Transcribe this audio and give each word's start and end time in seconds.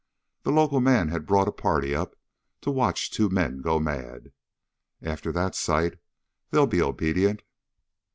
The 0.41 0.51
local 0.51 0.81
man 0.81 1.09
had 1.09 1.27
brought 1.27 1.47
a 1.47 1.51
party 1.51 1.93
up 1.93 2.15
to 2.61 2.71
watch 2.71 3.11
two 3.11 3.29
men 3.29 3.61
go 3.61 3.79
mad. 3.79 4.31
After 4.99 5.31
that 5.31 5.53
sight 5.53 5.99
they'll 6.49 6.65
be 6.65 6.81
obedient." 6.81 7.43